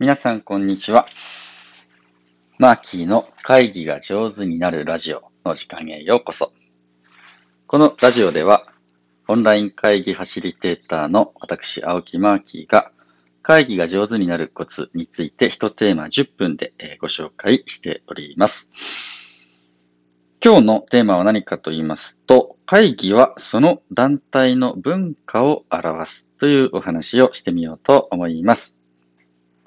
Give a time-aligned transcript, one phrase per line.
[0.00, 1.04] 皆さん、こんにちは。
[2.58, 6.54] マーキーの会議が上手になるラジオの時間へようこそ。
[7.66, 8.72] このラジオでは、
[9.28, 12.92] オンライン会議ファシリテーターの私、青木マーキーが、
[13.42, 16.72] 会議が上手になるコツについて一テーマ10分で
[17.02, 18.70] ご紹介しております。
[20.42, 28.79] 今日のテーマは何かと言いますと、会議はその団体の文化を表すというお話をしてみようと思います。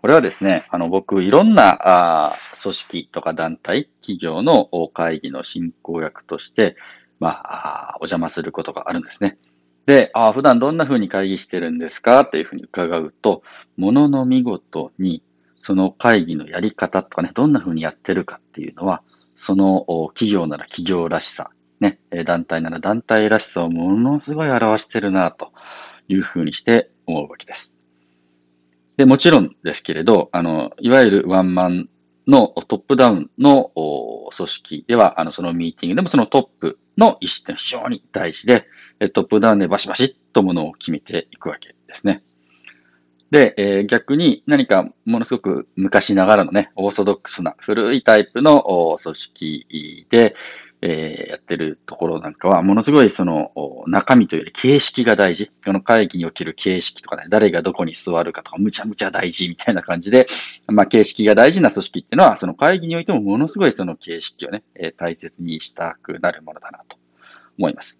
[0.04, 6.76] これはですね、あの、僕、いろんな、あ組織とか団体、企業の会議の進行役として、
[7.22, 9.38] まあ、あお邪魔することがあるんですね。
[9.86, 13.44] で、あ普段どんな風に会議してるんですかというふうに伺うと、
[13.78, 15.24] ものの見事に、
[15.62, 19.04] その会議のやり方とかね、どんな風にやってるかっていうのは、
[19.38, 25.54] その企業なら企業らしさ、ね、団体なら団体らしさをものすごい表してるなと
[26.10, 27.74] いうふうにして思うわけです。
[28.98, 31.90] で、もちろんですけれど、あの、いわゆるワンマン
[32.28, 33.72] のトップダウンの
[34.36, 38.68] 組織では、あの、そのミーティングでもそのトップの意思って非常に大事で、
[39.14, 42.24] トップダウンでバシバシっとものを決めていくわけですね。
[43.32, 50.36] で、えー、逆に何かものすごく昔ながらのね、オーソドックスな古いタイプの組織で、
[50.86, 53.54] えー、やってるところなんかは、ものすごいその
[53.88, 55.50] 中身というより形式が大事。
[55.64, 60.28] この会議における形式とかね、誰がどこに座るかとか、むちゃむちゃ大事みたいな感じで、
[60.68, 66.98] まあ形式が大事な組織っていうのは、その会議においてもものすごいその形式をね、えー、大切にしたくなるものだなと
[67.58, 67.98] 思います。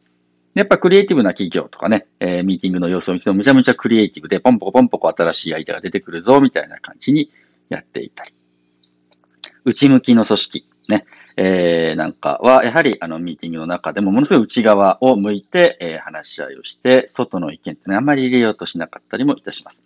[0.54, 7.32] やっぱクリエイティブな企業とかね、えー、ミーティングの様子を見てもむちゃむちゃクリエイティブで、ポンポコポンポコ新しいアイデアが出てくるぞ、みたいな感じに
[7.70, 8.34] やっていたり。
[9.64, 11.06] 内向きの組織、ね、
[11.38, 19.82] えー、なんかは、やはり、あの、ミーティングの中でも、ものすごい内側を向いて、えー、話し合いをして、外の意見ってね、あんまり入れようとしなかったりもいたします。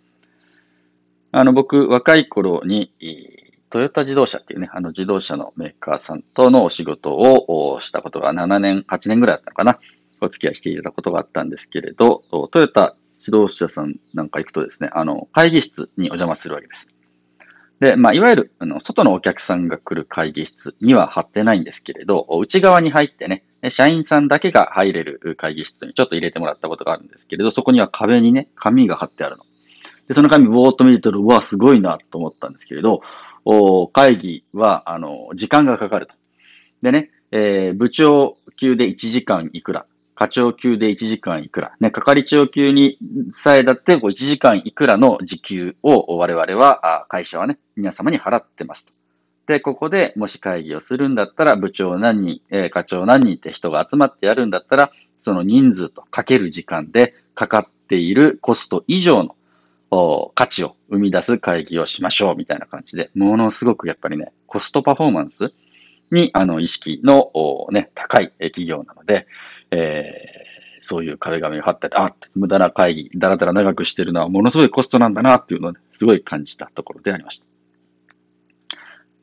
[1.32, 2.92] あの、僕、若い頃に、
[3.70, 9.78] トヨタ自動車っていうね、あの自動車のメーカーさんとのお仕事をしたことが7年、8年ぐらいだったのかな。
[10.20, 16.88] お付き合いしていたことがあったんですけれど、トヨタ自動車さんなんか行くとですね、あの、会議室にお邪魔するわけです。
[17.80, 29.44] で、まあ、いわゆる、あの、外のお客さんが来る会議室には貼ってないんですけれど、内側に入ってね、社員さんだけが入れる会議室にちょっと入れてもらったことがあるんですけれど、そこには壁にね、紙が貼ってあるの。
[30.08, 33.00] で、その紙ぼーっと見ると、うわ、すごいなと思ったんですけれど、
[33.44, 36.14] お会議は、あの、時間がかかると。
[36.82, 39.86] でね、えー、部長級で1時間いくら。
[40.18, 42.98] 課長級で1時間いくら、ね、係長級に
[43.34, 48.92] さえだってこう1時間いくらの時給を我々は、会社はね、皆様に払ってますと。
[49.46, 54.90] で、ここでもし会議をするんだったら、部長何人、え、課長何人って人が集まってやるんだったら、
[55.22, 65.52] その人数とかける時間でかかっているコスト以上の価値を生み出す会議をしましょうみたいな感じで、ものすごくやっぱりね、コストパフォーマンス
[66.10, 67.30] にあの意識の
[67.70, 69.28] ね、高い企業なので、
[69.70, 77.46] えー、そういう壁紙を貼ってて、あ、無駄な会議、だらだら長くしてるのはものすごいコストなんだなっていうのを、ね、すごい感じたところでありました。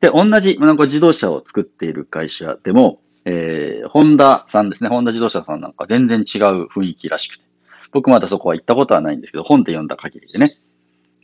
[0.00, 4.88] で、同じ、なんか自動車を作っている会社でも、えー、ホンダさんですね。
[4.88, 7.44] ホンダ自動車さんなんか全然違う雰囲気らしくて。
[7.92, 10.58] 僕まだそこは行ったことはないんですけど、本で読んだ限りでね。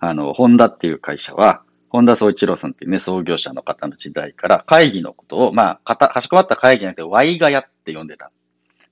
[0.01, 8.33] あの、ホンダっていう会社は、本田総一郎さんっていうね、創業者の方の時代から会議のことを、まあ、かた、かしこまった会議じゃなくて、ワイガヤって呼んでた。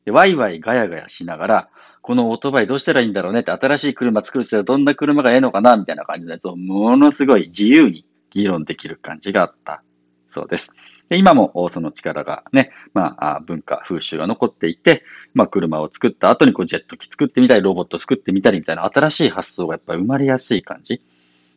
[0.04, 1.68] で、ワイワイガヤガヤしながら、
[2.02, 9.82] このオートバイどうしたらいいんだろうねって、新しい車作る人はどんな車がええのかなみたいな感じのやつをものすごい自由に議論できる感じがあった
[10.30, 10.72] そうです。
[11.08, 15.02] で今もその力がね、まあ、文化、風習が残っていて、
[15.34, 21.02] まあ、車を作った後にこうジェット機作ってみたり、ロボット作ってみたりみたいな新しい発想がやっぱり生まれやすい感じ。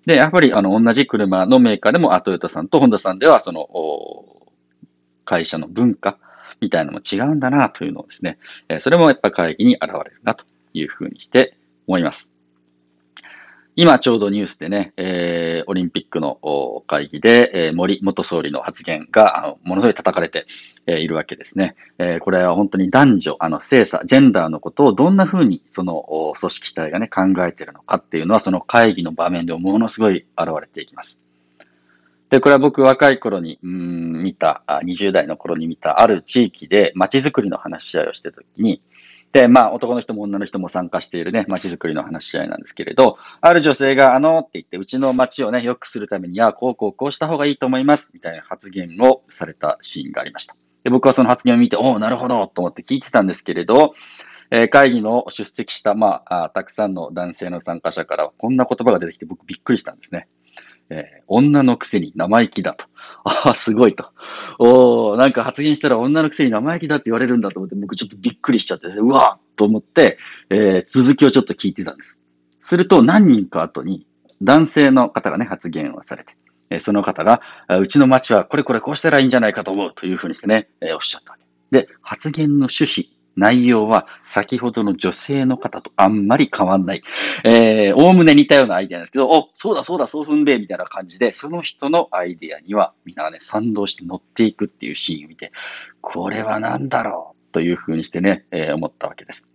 [0.08, 3.70] で、やっぱりあの同じ車のメーカーでも、トヨタさんとホンダさんでは、その、
[5.24, 6.18] 会社の文化、
[6.64, 8.40] みたいなのも違うんだなというのをですね、
[8.80, 11.58] それもやっぱ会議に現れるなというふうにして
[11.88, 12.30] 思います。
[13.76, 20.46] 今ちょうどニュースでね、えー、オリンピックの会議で、えー、森元総理の発言があのものすごい叩かれて、
[20.86, 21.76] えー、いるわけですね。
[21.98, 31.23] えー、これは本当に男女、あの、性差、ジェンダーのことをどんな風にその組織体がね、考えているのかっていうのは、その会議の場面でものすごい現れていきます。
[32.34, 38.82] で、これは僕若い頃に、うん、見た、20代の頃に見たある地域で街づくりの話し合いをしてた時に、
[39.34, 50.56] で、まあ男の人も女の人も参加しているね、街づくりの話し合いなんですけれど、ある女性があのって言って、うちの街をね、良くするためには、こうこうこうした方がいいと思います、みたいな発言をされたシーンがありました。
[50.84, 53.94] で、僕はその発言を見て、おお、なるほど、と思って聞いてたんですけれど、
[54.50, 60.28] え、会議の出席した、まあ、たくさんの男性の参加者からこんな言葉が出てきて僕びっくりしたんですね。
[60.90, 62.86] えー、女のくせに生意気だと。
[63.24, 64.12] ああ、すごいと。
[64.60, 70.18] おなんか発言したら女のくせに生意気だって言われるんだと思って、僕ちょっとびっくりしちゃって、うわーと思って、
[70.50, 72.18] えー、続きをちょっと聞いてたんです。
[72.62, 74.06] すると何人か後に
[74.42, 76.36] 男性の方がね、発言をされて、
[76.70, 81.44] えー、その方が、うちの町はこれこれこうしたらいいんじゃないかと思うというふうにしてね、えー、おっしゃったわけ。
[81.72, 87.02] で、発言の趣旨内容は先ほどの女性の方とあんまり変わんない。
[87.44, 95.52] えー、おおむね似たようなアイデアなんですけど、お、そうだそうだ、そうすんべ、みたいな感じで、その人のアイデアにはみんながね、賛同して乗っていくっていうシーンを見て、
[96.02, 99.46] これは何だろうというふうにしてね、えー、思ったわけです。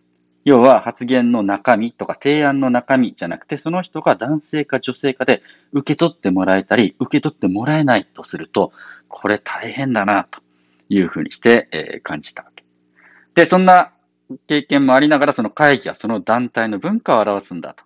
[0.45, 5.43] 要は発言の中身とか提案の中身じゃなくて、その人が男性か女性かで
[5.73, 8.73] 受け取ってもらえたり、受け取ってもらえないとすると、
[9.09, 10.41] これ大変だな、と
[10.89, 12.59] いうふうにして、えー、感じたわけ。
[12.59, 12.68] です、
[13.35, 13.93] でそんな
[14.47, 17.85] 経験もありながら、その会議はその団体の文化を表すんだと。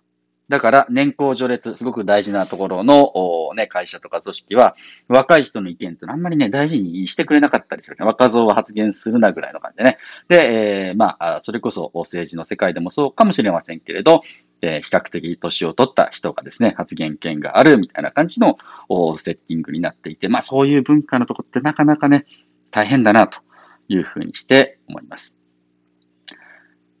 [0.49, 3.13] だから、年功序列、すごく大事なところの、
[3.55, 4.75] ね、会社とか組織は、
[5.07, 7.97] 若い人の意見ってあんまりね、大事にしてくれなかったりする。
[7.97, 9.97] ね若造は発言するなぐらいの感じでね。
[10.27, 14.21] で、えー、まあ、それこそ政治の世界でもそうかもしれませんけれど、
[14.61, 18.57] えー、比較的年を取った人がですね、発言権があるみたいな感じの
[19.17, 22.25] セッティングになっていて、まあそういう文化のとこってなかなかね、
[22.69, 23.39] 大変だなと
[23.87, 25.35] いうふうにして思います。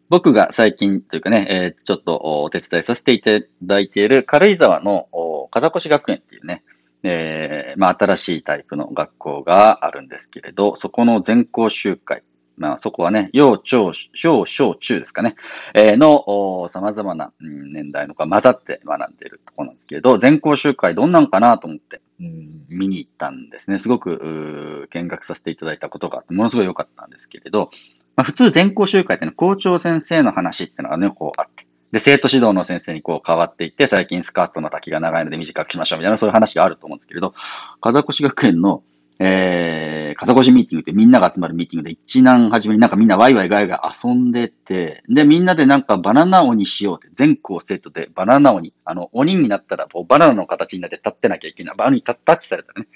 [0.09, 3.31] 僕が最近というかね、えー、ちょっとお手伝いさせていた
[3.63, 5.07] だいている軽井沢の
[5.49, 6.63] 風越学園っていうね、
[7.01, 12.21] えー、まあ新しいタイプの学校があるんですけれど、そこの全校集会、
[12.57, 15.35] まあそこはね、幼、長、小、小、中ですかね、
[15.73, 23.79] えー、の様々な年代のが混ざって学んでいるところなんですけれど、全校集会どんなんかなと思って、見に行ったんですね。
[23.79, 27.69] すごく見学させていただいたことがあって、ものすごい良かったんですけれど、
[28.15, 31.65] まあ、普通全校集会ってのは校長先生の話っていうのがね、こうあって。
[31.91, 37.33] で、生徒指導の先生にこう変わっていって、最近スカートの丈が長いので短くしましょうみたいなそういう話があると思うんですけれど、
[37.81, 38.83] 風越学園の、
[39.19, 51.75] えー、風越しミーティングってみんなが集まるミーティングで一難始めになんかみんなワイワイガイガイ遊んでて、で、みんなでなんかバナナ鬼しようって、全校生徒でバナナ鬼、あの、鬼になったらこうバナナの形になって立ってなきゃいけない。
[51.75, 52.87] バナナにタッチされたね。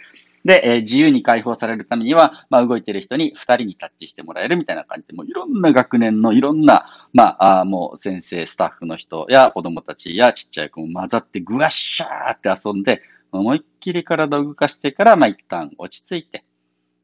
[0.47, 13.01] で、えー、自由に解放されるためには、まあ、動いてる人に2人にタッチしてもらえるみたいな感じで、もういろんな学年のいろんな、まあ、あもう先生、スタッフの人や子供たちやちっちゃい子も混ざってぐわっしゃーって遊んで、
[13.31, 16.45] 思いっきり体を動かしてから、まあ、一旦落ち着いて、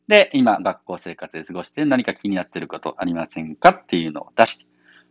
[0.07, 4.65] で、今、学校生活で過ごして何か気になっていることありませんかっていうのを出して、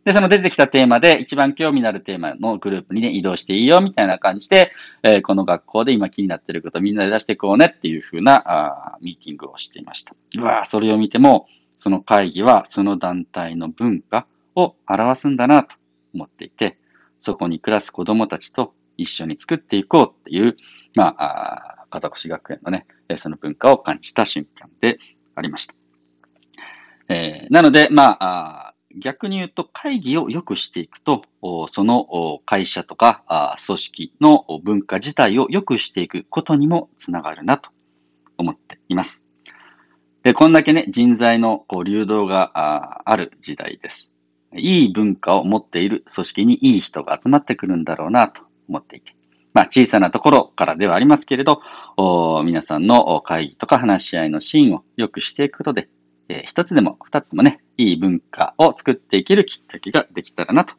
[0.05, 4.73] で、その出てきたテーマで一番興味のあるテーマのグループにね、移動していいよみたいな感じで、
[5.03, 10.14] えー、この学校で今気になっていることみんなで出していこうねっていう風なあミーティングをしていました。
[10.38, 11.47] うわそれを見ても、
[11.79, 14.26] その会議はその団体の文化
[14.56, 15.76] を表すんだなと
[16.14, 16.79] 思っていて、
[17.20, 20.56] そこに暮らす子供たちと一緒に作っていこうっていう、
[20.94, 22.86] まあ、あ片越学園のね、
[23.16, 24.98] その文化を感じた瞬間で
[25.34, 25.74] ありました。
[27.08, 31.22] えー、なので、まあ、逆に言うと会議を良くしていくと、
[31.72, 37.70] その会社とか組織の文化自体を良くしていくことにもつながるなと
[38.38, 39.22] 思っています。
[40.22, 44.10] で、こんだけね、人材のこう流動がある時代です。
[44.54, 49.14] いい文化を持っている組織にいい人が集まってくるんだろうなと思っていて。
[49.53, 51.61] まあ、小さなところからではありますけれど、
[52.45, 55.88] 皆さんの会議とか話し合いのシーンを良くしていくことで、
[56.28, 60.75] えー、一つでも二つもね、いい文化を作っていけるきっかけができたらなと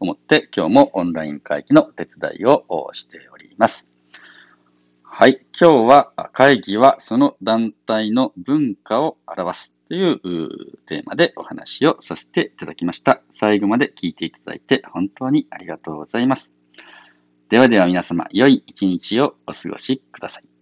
[0.00, 3.86] 思って、今日もオンライン会議の手伝いをしております。
[5.02, 5.40] はい。
[5.58, 10.20] 今日は会議はその団体の文化を表すという
[10.86, 13.22] テーマでお話をさせていただきました。
[13.34, 16.57] 最後まで聞いていただいて本当にありがとうございます。
[17.48, 20.57] ではでは皆様、良い一日をお過ごしください。